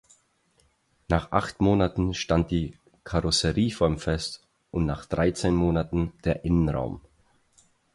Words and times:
Nach 1.09 1.31
acht 1.31 1.61
Monaten 1.61 2.15
stand 2.15 2.49
die 2.49 2.75
Karosserieform 3.03 3.99
fest 3.99 4.41
und 4.71 4.87
nach 4.87 5.05
dreizehn 5.05 5.53
Monaten 5.53 6.11
der 6.23 6.43
Innenraum. 6.43 7.01